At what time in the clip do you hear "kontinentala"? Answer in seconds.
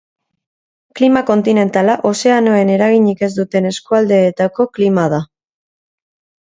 1.27-1.99